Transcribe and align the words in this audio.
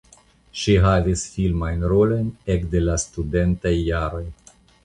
Ŝi 0.61 0.73
havis 0.85 1.25
filmajn 1.33 1.85
rolojn 1.93 2.33
ekde 2.57 2.83
la 2.89 2.99
studentaj 3.07 3.75
jaroj. 3.93 4.27